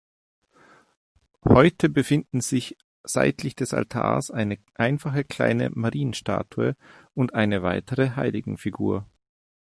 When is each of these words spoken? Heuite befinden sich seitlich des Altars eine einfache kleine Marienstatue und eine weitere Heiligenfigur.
Heuite 1.45 1.87
befinden 1.87 2.41
sich 2.41 2.75
seitlich 3.03 3.55
des 3.55 3.75
Altars 3.75 4.31
eine 4.31 4.57
einfache 4.73 5.23
kleine 5.23 5.69
Marienstatue 5.69 6.75
und 7.13 7.35
eine 7.35 7.61
weitere 7.61 8.09
Heiligenfigur. 8.15 9.05